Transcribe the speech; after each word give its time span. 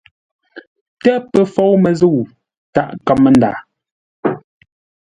Tə́ 1.03 1.17
pə 1.31 1.39
FOUMƏZƏU 1.53 2.17
tâʼ 2.73 2.91
kámə́nda. 3.05 3.51